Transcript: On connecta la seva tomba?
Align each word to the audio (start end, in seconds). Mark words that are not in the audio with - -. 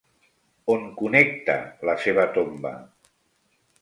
On 0.75 0.87
connecta 1.01 1.57
la 1.91 1.95
seva 2.07 2.25
tomba? 2.39 2.73